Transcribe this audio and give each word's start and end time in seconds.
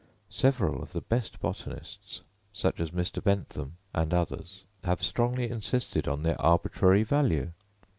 Several 0.31 0.81
of 0.81 0.93
the 0.93 1.01
best 1.01 1.39
botanists, 1.39 2.21
such 2.53 2.79
as 2.79 2.89
Mr. 2.89 3.23
Bentham 3.23 3.77
and 3.93 4.15
others, 4.15 4.63
have 4.83 5.03
strongly 5.03 5.47
insisted 5.51 6.07
on 6.07 6.23
their 6.23 6.41
arbitrary 6.41 7.03
value. 7.03 7.51